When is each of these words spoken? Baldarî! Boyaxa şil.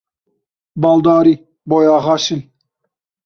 Baldarî! 0.81 1.35
Boyaxa 1.69 2.15
şil. 2.23 2.41